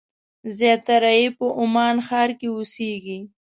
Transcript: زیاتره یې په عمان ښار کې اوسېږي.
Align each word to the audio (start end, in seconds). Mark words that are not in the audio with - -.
زیاتره 0.57 1.11
یې 1.19 1.27
په 1.37 1.45
عمان 1.61 1.95
ښار 2.07 2.29
کې 2.39 2.47
اوسېږي. 2.51 3.19